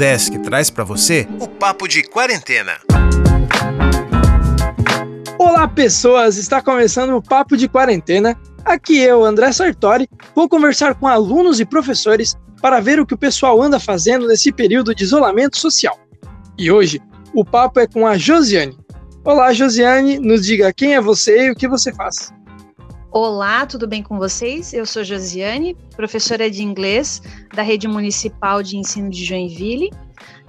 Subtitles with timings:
[0.00, 2.72] Udesc traz para você o Papo de Quarentena.
[5.38, 6.38] Olá, pessoas!
[6.38, 8.34] Está começando o Papo de Quarentena.
[8.64, 13.18] Aqui eu, André Sartori, vou conversar com alunos e professores para ver o que o
[13.18, 16.00] pessoal anda fazendo nesse período de isolamento social.
[16.56, 16.98] E hoje,
[17.34, 18.78] o papo é com a Josiane.
[19.22, 22.32] Olá, Josiane, nos diga quem é você e o que você faz.
[23.12, 24.72] Olá, tudo bem com vocês?
[24.72, 27.20] Eu sou Josiane, professora de inglês
[27.52, 29.90] da Rede Municipal de Ensino de Joinville.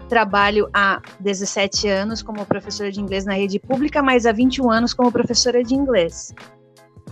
[0.08, 4.94] Trabalho há 17 anos como professora de inglês na rede pública, mas há 21 anos
[4.94, 6.36] como professora de inglês.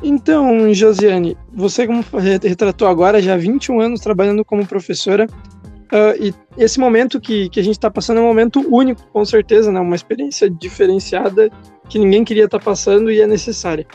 [0.04, 2.06] Então, Josiane, você como
[2.42, 7.60] retratou agora, já há 21 anos trabalhando como professora, uh, e esse momento que, que
[7.60, 9.80] a gente está passando é um momento único, com certeza, né?
[9.80, 11.50] uma experiência diferenciada
[11.90, 13.88] que ninguém queria estar tá passando e é necessária.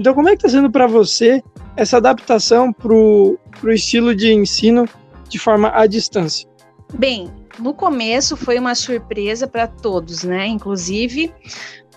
[0.00, 1.42] Então, como é que está sendo para você
[1.76, 4.88] essa adaptação para o estilo de ensino
[5.28, 6.48] de forma à distância?
[6.94, 10.46] Bem, no começo foi uma surpresa para todos, né?
[10.46, 11.30] Inclusive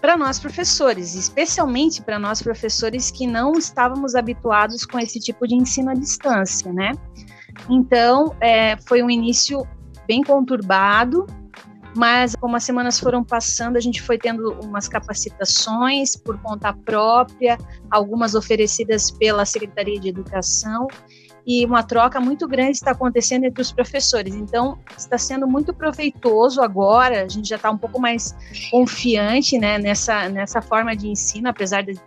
[0.01, 5.55] para nós professores, especialmente para nós professores que não estávamos habituados com esse tipo de
[5.55, 6.91] ensino à distância, né?
[7.69, 9.65] Então, é, foi um início
[10.05, 11.25] bem conturbado,
[11.95, 17.57] mas como as semanas foram passando, a gente foi tendo umas capacitações por conta própria,
[17.89, 20.87] algumas oferecidas pela Secretaria de Educação,
[21.45, 24.33] e uma troca muito grande está acontecendo entre os professores.
[24.33, 28.35] Então, está sendo muito proveitoso agora, a gente já está um pouco mais
[28.71, 31.99] confiante né, nessa, nessa forma de ensino, apesar de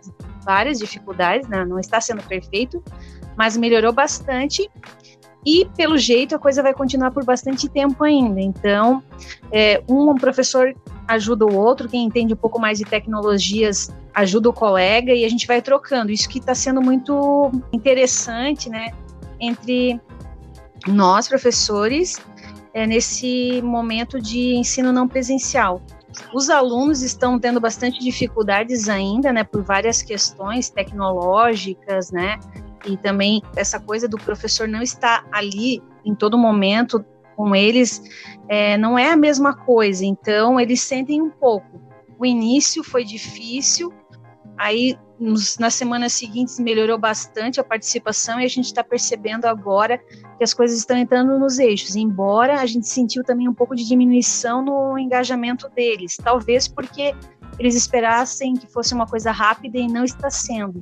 [0.43, 2.83] várias dificuldades, né, não está sendo perfeito,
[3.37, 4.69] mas melhorou bastante
[5.47, 8.41] e, pelo jeito, a coisa vai continuar por bastante tempo ainda.
[8.41, 9.01] Então,
[9.49, 10.75] é, um professor
[11.07, 15.29] ajuda o outro, quem entende um pouco mais de tecnologias ajuda o colega e a
[15.29, 16.11] gente vai trocando.
[16.11, 18.91] Isso que está sendo muito interessante, né,
[19.39, 20.01] entre
[20.85, 22.19] nós, professores,
[22.73, 25.81] é, nesse momento de ensino não presencial.
[26.33, 32.37] Os alunos estão tendo bastante dificuldades ainda, né, por várias questões tecnológicas, né,
[32.85, 37.03] e também essa coisa do professor não estar ali em todo momento
[37.35, 38.01] com eles
[38.49, 40.03] é, não é a mesma coisa.
[40.05, 41.81] Então eles sentem um pouco.
[42.19, 43.93] O início foi difícil,
[44.57, 49.99] aí nos, nas semanas seguintes melhorou bastante a participação e a gente está percebendo agora
[50.37, 51.95] que as coisas estão entrando nos eixos.
[51.95, 57.15] Embora a gente sentiu também um pouco de diminuição no engajamento deles, talvez porque
[57.59, 60.79] eles esperassem que fosse uma coisa rápida e não está sendo.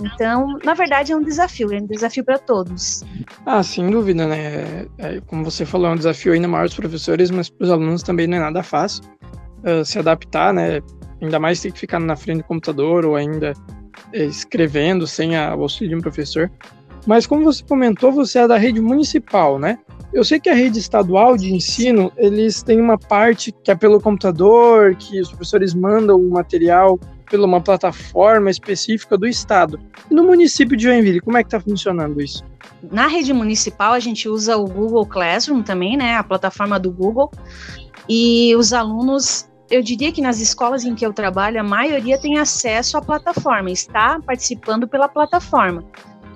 [0.00, 3.02] Então, na verdade, é um desafio, é um desafio para todos.
[3.46, 4.86] Ah, sem dúvida, né?
[4.98, 7.70] É, como você falou, é um desafio ainda maior para os professores, mas para os
[7.70, 9.04] alunos também não é nada fácil
[9.64, 10.80] uh, se adaptar, né?
[11.22, 13.52] Ainda mais ter que ficar na frente do computador ou ainda
[14.12, 16.50] é, escrevendo sem a, o auxílio de um professor.
[17.06, 19.78] Mas como você comentou, você é da rede municipal, né?
[20.12, 24.00] Eu sei que a rede estadual de ensino, eles têm uma parte que é pelo
[24.00, 26.98] computador, que os professores mandam o material
[27.30, 29.80] pela uma plataforma específica do estado.
[30.10, 32.44] E no município de Joinville, como é que está funcionando isso?
[32.90, 37.30] Na rede municipal, a gente usa o Google Classroom também, né, a plataforma do Google,
[38.08, 42.38] e os alunos eu diria que nas escolas em que eu trabalho, a maioria tem
[42.38, 45.82] acesso à plataforma, está participando pela plataforma.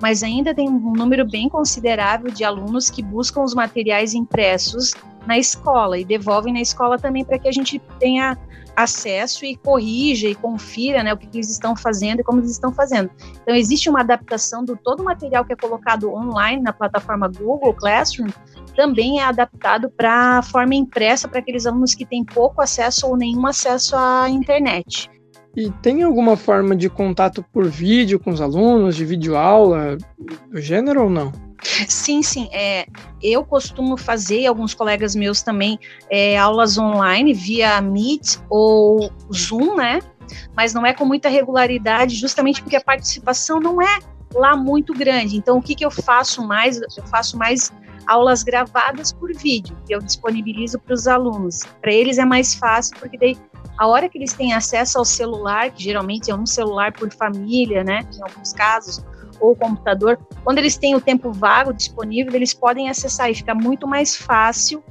[0.01, 4.93] Mas ainda tem um número bem considerável de alunos que buscam os materiais impressos
[5.25, 8.37] na escola e devolvem na escola também para que a gente tenha
[8.75, 12.71] acesso e corrija e confira né, o que eles estão fazendo e como eles estão
[12.71, 13.09] fazendo.
[13.41, 17.73] Então, existe uma adaptação do todo o material que é colocado online na plataforma Google
[17.73, 18.29] Classroom,
[18.75, 23.17] também é adaptado para a forma impressa para aqueles alunos que têm pouco acesso ou
[23.17, 25.09] nenhum acesso à internet.
[25.55, 29.97] E tem alguma forma de contato por vídeo com os alunos, de videoaula
[30.49, 31.48] do gênero ou não?
[31.87, 32.49] Sim, sim.
[32.51, 32.85] É,
[33.21, 39.99] eu costumo fazer, alguns colegas meus também, é, aulas online via Meet ou Zoom, né?
[40.55, 43.99] Mas não é com muita regularidade, justamente porque a participação não é
[44.33, 45.37] lá muito grande.
[45.37, 46.79] Então, o que, que eu faço mais?
[46.81, 47.71] Eu faço mais
[48.07, 51.61] aulas gravadas por vídeo, que eu disponibilizo para os alunos.
[51.81, 53.37] Para eles é mais fácil, porque daí
[53.77, 57.83] a hora que eles têm acesso ao celular, que geralmente é um celular por família,
[57.83, 59.03] né, em alguns casos,
[59.39, 63.87] ou computador, quando eles têm o tempo vago disponível, eles podem acessar e fica muito
[63.87, 64.83] mais fácil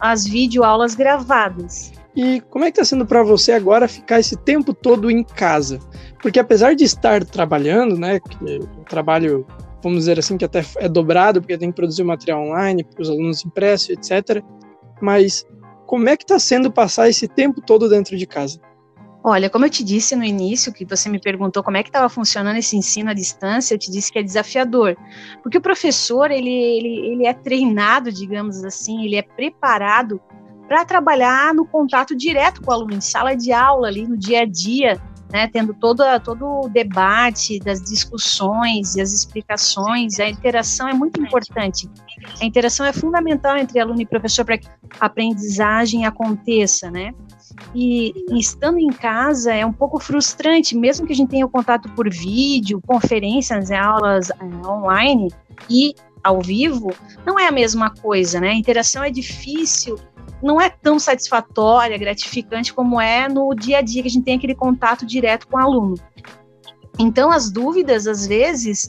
[0.00, 1.92] as videoaulas gravadas.
[2.16, 5.78] E como é que está sendo para você agora ficar esse tempo todo em casa?
[6.20, 9.46] Porque apesar de estar trabalhando, né, o trabalho,
[9.82, 13.08] vamos dizer assim, que até é dobrado, porque tem que produzir material online para os
[13.08, 14.42] alunos impressos, etc.
[15.00, 15.46] Mas
[15.86, 18.60] como é que está sendo passar esse tempo todo dentro de casa?
[19.22, 22.08] Olha, como eu te disse no início, que você me perguntou como é que estava
[22.08, 24.96] funcionando esse ensino à distância, eu te disse que é desafiador,
[25.42, 30.18] porque o professor ele, ele, ele é treinado, digamos assim, ele é preparado
[30.66, 34.40] para trabalhar no contato direto com o aluno, em sala de aula, ali no dia
[34.42, 34.98] a dia,
[35.30, 41.20] né, tendo todo, todo o debate das discussões e as explicações, a interação é muito
[41.20, 41.88] importante.
[42.40, 44.66] A interação é fundamental entre aluno e professor para que
[44.98, 47.12] a aprendizagem aconteça, né?
[47.74, 51.50] E, e, estando em casa é um pouco frustrante, mesmo que a gente tenha o
[51.50, 55.30] contato por vídeo, conferências, aulas é, online
[55.68, 56.92] e ao vivo,
[57.24, 58.50] não é a mesma coisa, né?
[58.50, 59.98] A interação é difícil
[60.42, 64.36] não é tão satisfatória, gratificante como é no dia a dia que a gente tem
[64.36, 65.94] aquele contato direto com o aluno.
[66.98, 68.88] Então, as dúvidas, às vezes,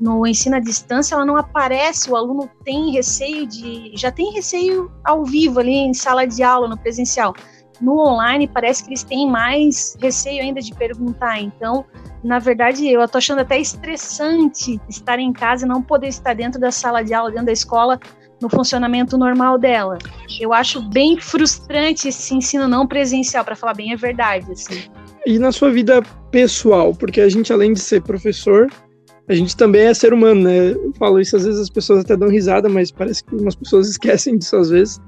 [0.00, 3.92] no ensino à distância, ela não aparece, o aluno tem receio de.
[3.94, 7.34] já tem receio ao vivo ali em sala de aula, no presencial.
[7.80, 11.40] No online, parece que eles têm mais receio ainda de perguntar.
[11.40, 11.84] Então,
[12.22, 16.60] na verdade, eu estou achando até estressante estar em casa e não poder estar dentro
[16.60, 17.98] da sala de aula, dentro da escola,
[18.40, 19.98] no funcionamento normal dela.
[20.40, 24.50] Eu acho bem frustrante esse ensino não presencial, para falar bem a verdade.
[24.52, 24.82] Assim.
[25.26, 28.68] E na sua vida pessoal, porque a gente, além de ser professor,
[29.28, 30.72] a gente também é ser humano, né?
[30.72, 33.88] Eu falo isso, às vezes as pessoas até dão risada, mas parece que umas pessoas
[33.88, 35.00] esquecem disso às vezes.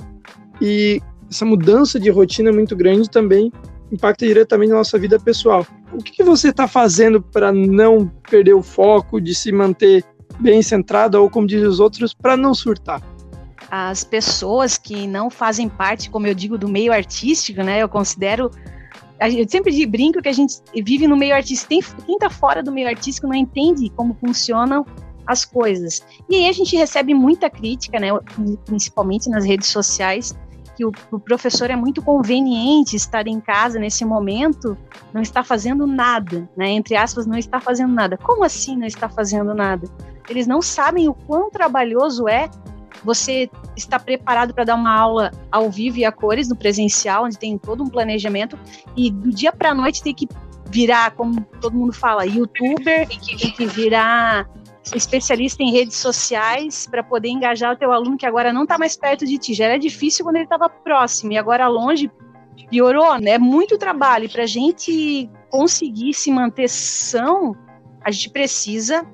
[0.60, 3.52] E essa mudança de rotina muito grande também
[3.90, 5.66] impacta diretamente na nossa vida pessoal.
[5.92, 10.04] O que, que você está fazendo para não perder o foco, de se manter
[10.40, 13.00] bem centrado, ou como dizem os outros, para não surtar?
[13.70, 17.82] as pessoas que não fazem parte, como eu digo, do meio artístico, né?
[17.82, 18.50] Eu considero
[19.18, 22.02] eu sempre brinco que a gente vive no meio artístico.
[22.04, 24.84] Quem está fora do meio artístico não entende como funcionam
[25.26, 26.04] as coisas.
[26.28, 28.08] E aí a gente recebe muita crítica, né,
[28.66, 30.36] principalmente nas redes sociais,
[30.76, 34.76] que o, o, professor é muito conveniente estar em casa nesse momento,
[35.12, 38.16] não está fazendo nada, né, entre aspas, não está fazendo nada.
[38.18, 39.88] Como assim não está fazendo nada?
[40.28, 42.50] Eles não sabem o quão trabalhoso é
[43.02, 47.38] você está preparado para dar uma aula ao vivo e a cores no presencial, onde
[47.38, 48.58] tem todo um planejamento,
[48.96, 50.28] e do dia para a noite tem que
[50.70, 54.48] virar, como todo mundo fala, youtuber, tem que virar
[54.94, 58.96] especialista em redes sociais para poder engajar o teu aluno que agora não está mais
[58.96, 59.54] perto de ti.
[59.54, 62.10] Já era difícil quando ele estava próximo e agora longe
[62.70, 63.32] piorou, né?
[63.32, 67.54] É muito trabalho para a gente conseguir se manter são,
[68.02, 69.06] a gente precisa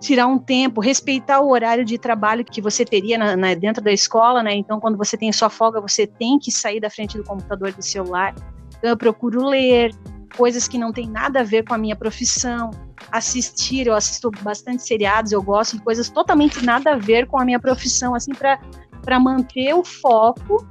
[0.00, 3.92] tirar um tempo, respeitar o horário de trabalho que você teria na, na, dentro da
[3.92, 4.54] escola, né?
[4.54, 7.82] Então, quando você tem sua folga, você tem que sair da frente do computador do
[7.82, 8.34] celular.
[8.78, 9.94] Então, eu procuro ler
[10.34, 12.70] coisas que não tem nada a ver com a minha profissão,
[13.10, 17.44] assistir, eu assisto bastante seriados, eu gosto de coisas totalmente nada a ver com a
[17.44, 20.66] minha profissão, assim, para manter o foco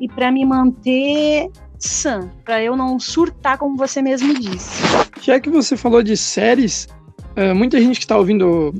[0.00, 4.82] e para me manter sã, para eu não surtar, como você mesmo disse.
[5.20, 6.88] Já que você falou de séries,
[7.36, 8.74] Uh, muita gente que está ouvindo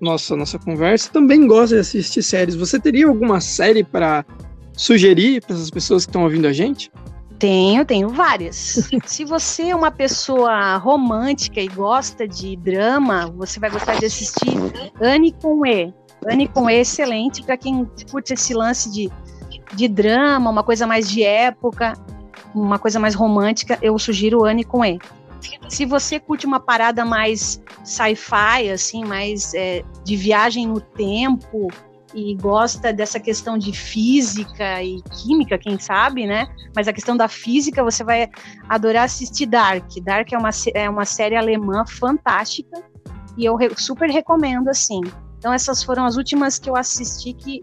[0.00, 2.56] nossa, nossa conversa também gosta de assistir séries.
[2.56, 4.24] Você teria alguma série para
[4.72, 6.90] sugerir para essas pessoas que estão ouvindo a gente?
[7.38, 8.90] Tenho, tenho várias.
[9.04, 14.56] Se você é uma pessoa romântica e gosta de drama, você vai gostar de assistir
[15.00, 15.92] Anne com E.
[16.26, 19.10] Anne com E é excelente para quem curte esse lance de,
[19.74, 21.92] de drama, uma coisa mais de época,
[22.54, 23.78] uma coisa mais romântica.
[23.82, 24.98] Eu sugiro Anne com E.
[25.68, 31.68] Se você curte uma parada mais sci-fi, assim, mais é, de viagem no tempo
[32.14, 36.46] e gosta dessa questão de física e química, quem sabe, né?
[36.74, 38.28] Mas a questão da física, você vai
[38.68, 39.90] adorar assistir Dark.
[40.02, 42.82] Dark é uma, é uma série alemã fantástica
[43.36, 45.00] e eu re super recomendo, assim.
[45.38, 47.62] Então essas foram as últimas que eu assisti que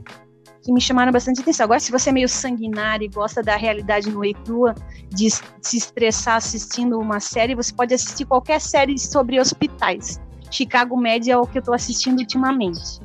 [0.64, 1.66] que me chamaram bastante atenção.
[1.66, 4.74] Agora, se você é meio sanguinário e gosta da realidade no e crua,
[5.10, 10.22] de se estressar assistindo uma série, você pode assistir qualquer série sobre hospitais.
[10.50, 13.02] Chicago Med é o que eu estou assistindo ultimamente.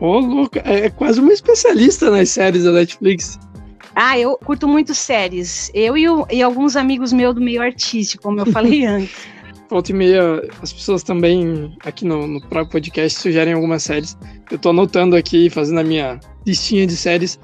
[0.00, 3.38] Ô, oh, louco, é quase uma especialista nas séries da Netflix.
[3.94, 5.70] Ah, eu curto muito séries.
[5.72, 9.26] Eu e, o, e alguns amigos meus do meio artístico, como eu falei antes.
[9.70, 14.16] Volta e meia, as pessoas também aqui no, no próprio podcast sugerem algumas séries.
[14.50, 17.40] Eu tô anotando aqui, fazendo a minha listinha de séries.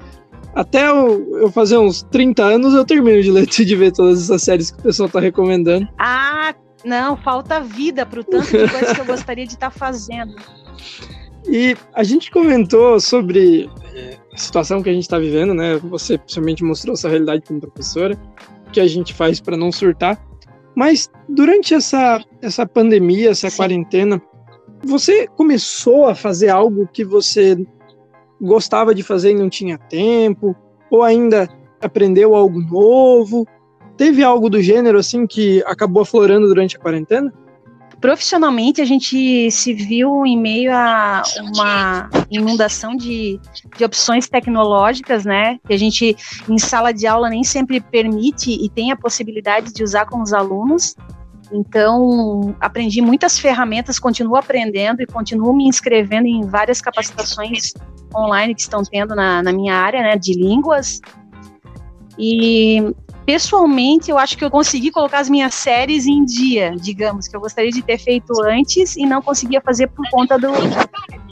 [0.53, 4.43] Até eu, eu, fazer uns 30 anos, eu termino de ler de ver todas essas
[4.43, 5.87] séries que o pessoal tá recomendando.
[5.97, 6.53] Ah,
[6.85, 10.35] não, falta vida pro tanto de coisas que eu gostaria de estar tá fazendo.
[11.47, 15.77] E a gente comentou sobre é, a situação que a gente está vivendo, né?
[15.77, 18.17] Você principalmente mostrou sua realidade como professora,
[18.67, 20.19] o que a gente faz para não surtar.
[20.75, 23.57] Mas durante essa, essa pandemia, essa Sim.
[23.57, 24.21] quarentena,
[24.83, 27.57] você começou a fazer algo que você
[28.41, 30.55] gostava de fazer e não tinha tempo?
[30.89, 31.47] Ou ainda
[31.81, 33.47] aprendeu algo novo?
[33.95, 37.31] Teve algo do gênero assim que acabou aflorando durante a quarentena?
[38.03, 43.39] Profissionalmente a gente se viu em meio a uma inundação de,
[43.77, 45.57] de opções tecnológicas, né?
[45.65, 46.13] Que a gente
[46.49, 50.33] em sala de aula nem sempre permite e tem a possibilidade de usar com os
[50.33, 50.97] alunos.
[51.49, 57.71] Então, aprendi muitas ferramentas, continuo aprendendo e continuo me inscrevendo em várias capacitações
[58.13, 60.99] online que estão tendo na, na minha área, né, de línguas.
[62.19, 62.93] E
[63.25, 67.39] pessoalmente, eu acho que eu consegui colocar as minhas séries em dia, digamos, que eu
[67.39, 70.51] gostaria de ter feito antes e não conseguia fazer por conta do,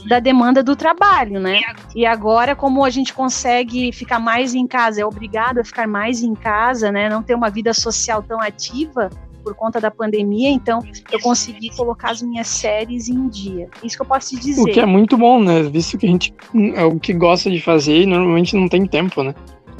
[0.08, 1.60] da demanda do trabalho, né?
[1.94, 6.22] E agora, como a gente consegue ficar mais em casa, é obrigado a ficar mais
[6.22, 7.08] em casa, né?
[7.08, 9.10] Não ter uma vida social tão ativa
[9.42, 10.78] por conta da pandemia, então
[11.10, 13.68] eu consegui colocar as minhas séries em dia.
[13.82, 14.62] Isso que eu posso te dizer.
[14.62, 15.64] O que é muito bom, né?
[15.64, 16.32] Visto que a gente
[16.74, 19.34] é o que gosta de fazer e normalmente não tem tempo, né?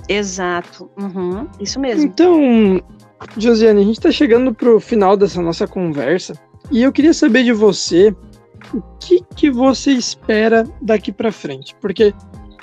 [0.09, 2.05] Exato, uhum, isso mesmo.
[2.05, 2.83] Então,
[3.37, 6.35] Josiane, a gente está chegando para o final dessa nossa conversa
[6.71, 8.15] e eu queria saber de você
[8.73, 12.15] o que, que você espera daqui para frente, porque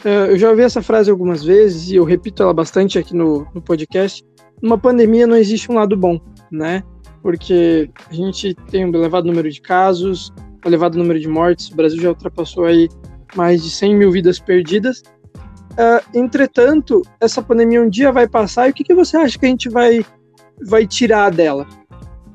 [0.06, 3.48] uh, eu já ouvi essa frase algumas vezes e eu repito ela bastante aqui no,
[3.54, 4.24] no podcast.
[4.62, 6.20] Numa pandemia não existe um lado bom,
[6.52, 6.84] né?
[7.22, 10.34] Porque a gente tem um elevado número de casos,
[10.66, 12.90] um elevado número de mortes, o Brasil já ultrapassou aí
[13.36, 15.04] mais de 100 mil vidas perdidas,
[15.80, 19.46] Uh, entretanto, essa pandemia um dia vai passar e o que, que você acha que
[19.46, 20.06] a gente vai,
[20.62, 21.66] vai tirar dela?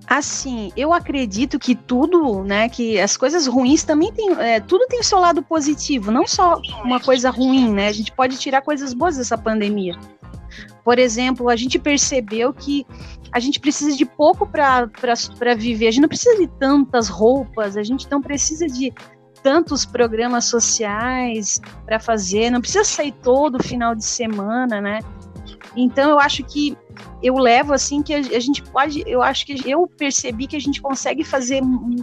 [0.06, 5.00] Assim, eu acredito que tudo, né, que as coisas ruins também tem, é, tudo tem
[5.00, 7.88] o seu lado positivo, não só uma coisa ruim, né?
[7.88, 9.94] A gente pode tirar coisas boas dessa pandemia.
[10.82, 12.86] Por exemplo, a gente percebeu que
[13.32, 14.88] a gente precisa de pouco para
[15.54, 18.92] viver, a gente não precisa de tantas roupas, a gente não precisa de
[19.44, 25.00] tantos programas sociais para fazer, não precisa sair todo final de semana, né?
[25.76, 26.74] Então eu acho que
[27.22, 30.80] eu levo assim que a, gente pode, eu acho que eu percebi que a gente
[30.80, 31.60] consegue fazer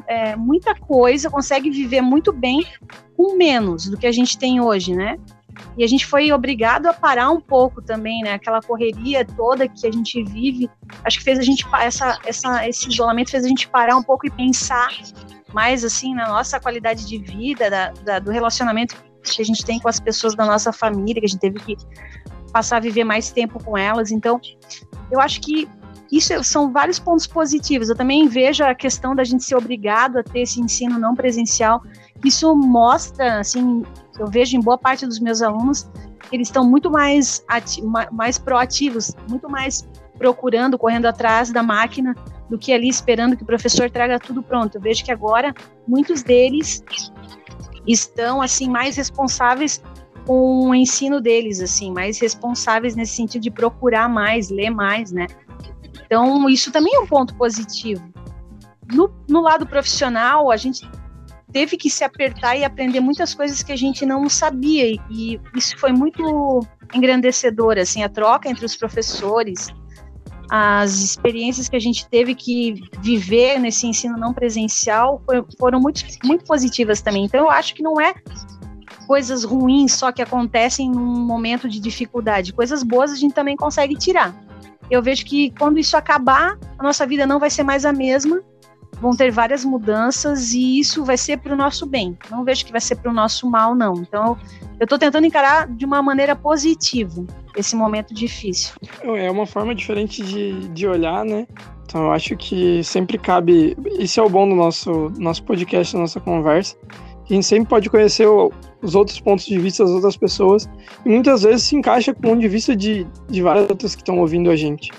[0.07, 2.63] é, muita coisa, consegue viver muito bem
[3.17, 5.17] com menos do que a gente tem hoje, né?
[5.77, 8.33] E a gente foi obrigado a parar um pouco também, né?
[8.33, 10.69] Aquela correria toda que a gente vive,
[11.03, 14.27] acho que fez a gente essa, essa esse isolamento fez a gente parar um pouco
[14.27, 14.89] e pensar
[15.53, 19.79] mais assim na nossa qualidade de vida, da, da, do relacionamento que a gente tem
[19.79, 21.77] com as pessoas da nossa família, que a gente teve que
[22.51, 24.11] passar a viver mais tempo com elas.
[24.11, 24.39] Então,
[25.11, 25.69] eu acho que
[26.11, 27.89] isso são vários pontos positivos.
[27.89, 31.81] Eu também vejo a questão da gente ser obrigado a ter esse ensino não presencial.
[32.23, 33.83] Isso mostra, assim,
[34.19, 35.89] eu vejo em boa parte dos meus alunos,
[36.31, 37.43] eles estão muito mais,
[38.11, 42.13] mais proativos, muito mais procurando, correndo atrás da máquina
[42.51, 44.75] do que ali esperando que o professor traga tudo pronto.
[44.75, 45.53] Eu vejo que agora
[45.87, 46.83] muitos deles
[47.87, 49.81] estão assim mais responsáveis
[50.27, 55.27] com o ensino deles, assim, mais responsáveis nesse sentido de procurar mais, ler mais, né?
[56.05, 58.03] Então, isso também é um ponto positivo.
[58.93, 60.87] No, no lado profissional, a gente
[61.53, 65.39] teve que se apertar e aprender muitas coisas que a gente não sabia, e, e
[65.55, 66.59] isso foi muito
[66.93, 69.69] engrandecedor, assim, a troca entre os professores,
[70.53, 75.23] as experiências que a gente teve que viver nesse ensino não presencial
[75.57, 77.23] foram muito, muito positivas também.
[77.23, 78.13] Então, eu acho que não é
[79.07, 82.51] coisas ruins só que acontecem num momento de dificuldade.
[82.51, 84.35] Coisas boas a gente também consegue tirar.
[84.89, 88.43] Eu vejo que quando isso acabar, a nossa vida não vai ser mais a mesma,
[89.01, 92.15] vão ter várias mudanças e isso vai ser para o nosso bem.
[92.29, 93.95] Não vejo que vai ser para o nosso mal, não.
[93.95, 94.37] Então,
[94.79, 97.25] eu estou tentando encarar de uma maneira positiva
[97.57, 98.75] esse momento difícil.
[99.03, 101.47] É uma forma diferente de, de olhar, né?
[101.83, 103.75] Então, eu acho que sempre cabe.
[103.97, 106.77] Isso é o bom do nosso, nosso podcast, da nossa conversa.
[107.27, 108.51] A gente sempre pode conhecer o,
[108.83, 110.69] os outros pontos de vista das outras pessoas
[111.05, 114.01] e muitas vezes se encaixa com o ponto de vista de, de várias outras que
[114.01, 114.91] estão ouvindo a gente.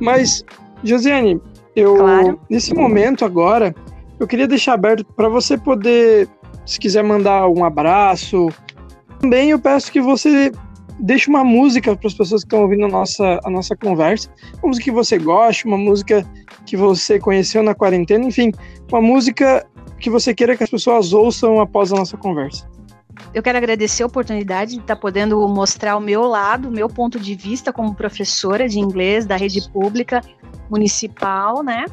[0.00, 0.44] Mas,
[0.82, 1.40] Josiane,
[1.78, 2.40] eu, claro.
[2.48, 3.74] nesse momento agora,
[4.18, 6.28] eu queria deixar aberto para você poder,
[6.66, 8.48] se quiser mandar um abraço.
[9.20, 10.52] Também eu peço que você
[11.00, 14.28] deixe uma música para as pessoas que estão ouvindo a nossa, a nossa conversa.
[14.62, 16.26] Uma música que você goste, uma música
[16.66, 18.52] que você conheceu na quarentena, enfim,
[18.90, 19.66] uma música
[19.98, 22.68] que você queira que as pessoas ouçam após a nossa conversa.
[23.34, 27.18] Eu quero agradecer a oportunidade de estar podendo mostrar o meu lado, o meu ponto
[27.18, 30.22] de vista como professora de inglês da rede pública
[30.70, 31.84] municipal, né?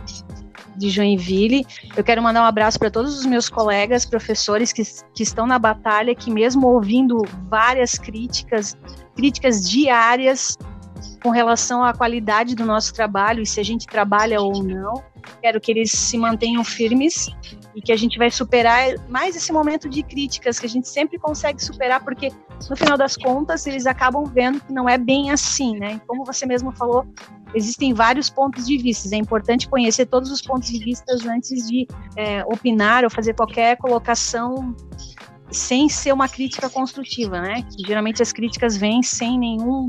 [0.75, 1.65] De Joinville.
[1.95, 5.57] Eu quero mandar um abraço para todos os meus colegas professores que, que estão na
[5.57, 8.77] batalha, que mesmo ouvindo várias críticas,
[9.15, 10.57] críticas diárias,
[11.21, 15.03] com relação à qualidade do nosso trabalho e se a gente trabalha ou não.
[15.41, 17.29] Quero que eles se mantenham firmes
[17.75, 21.17] e que a gente vai superar mais esse momento de críticas que a gente sempre
[21.17, 22.31] consegue superar, porque
[22.69, 25.99] no final das contas eles acabam vendo que não é bem assim, né?
[26.07, 27.05] Como você mesmo falou,
[27.53, 29.13] existem vários pontos de vista.
[29.13, 33.77] É importante conhecer todos os pontos de vista antes de é, opinar ou fazer qualquer
[33.77, 34.75] colocação
[35.51, 37.63] sem ser uma crítica construtiva, né?
[37.63, 39.87] Que geralmente as críticas vêm sem nenhum,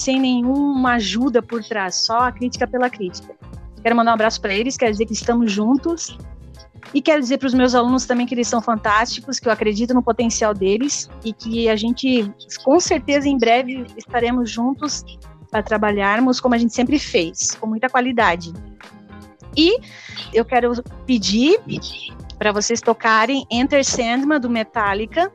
[0.00, 3.34] sem nenhuma ajuda por trás, só a crítica pela crítica.
[3.82, 6.16] Quero mandar um abraço para eles, quero dizer que estamos juntos
[6.94, 9.92] e quero dizer para os meus alunos também que eles são fantásticos, que eu acredito
[9.92, 12.32] no potencial deles e que a gente,
[12.64, 15.04] com certeza, em breve estaremos juntos
[15.50, 18.52] para trabalharmos como a gente sempre fez, com muita qualidade.
[19.56, 19.78] E
[20.32, 20.72] eu quero
[21.06, 21.58] pedir
[22.38, 25.32] para vocês tocarem Enter Sandman do Metallica,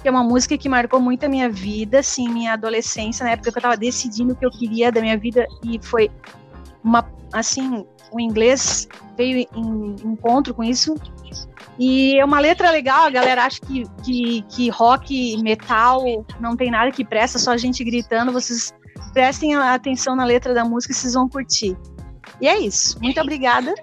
[0.00, 3.50] que é uma música que marcou muito a minha vida, assim, minha adolescência, na época
[3.50, 6.10] que eu estava decidindo o que eu queria da minha vida e foi
[6.82, 10.94] uma assim, o inglês veio em encontro com isso.
[11.78, 16.02] E é uma letra legal, a galera acha que, que, que rock, metal,
[16.40, 18.32] não tem nada que presta, só a gente gritando.
[18.32, 18.74] Vocês
[19.12, 21.76] prestem atenção na letra da música, vocês vão curtir.
[22.40, 22.98] E é isso.
[23.00, 23.74] Muito obrigada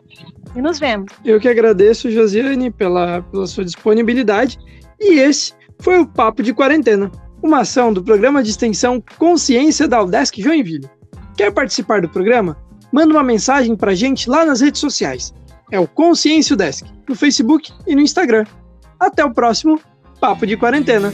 [0.56, 1.12] e nos vemos.
[1.24, 4.58] Eu que agradeço, Josiane, pela, pela sua disponibilidade.
[5.00, 10.01] E esse foi o Papo de Quarentena, uma ação do programa de extensão Consciência da
[10.01, 10.89] Udesc Joinville.
[11.36, 12.58] Quer participar do programa?
[12.96, 15.34] manda uma mensagem pra gente lá nas redes sociais.
[15.70, 18.46] É o Consciência Desk, no Facebook e no Instagram.
[18.98, 19.82] Até o próximo
[20.22, 21.13] Papo de Quarentena.